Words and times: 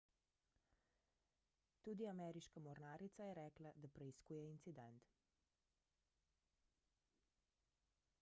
tudi 1.87 2.07
ameriška 2.11 2.63
mornarica 2.67 3.27
je 3.27 3.35
rekla 3.39 3.73
da 3.83 3.91
preiskuje 3.99 4.49
incident 4.53 5.13